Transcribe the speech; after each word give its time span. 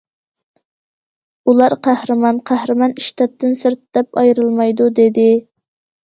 ئۇلار 1.51 1.75
قەھرىمان، 1.87 2.39
قەھرىمان« 2.49 2.95
ئىشتاتتىن 3.01 3.53
سىرت» 3.59 3.81
دەپ 3.99 4.19
ئايرىلمايدۇ، 4.23 4.89
دېدى. 5.01 5.27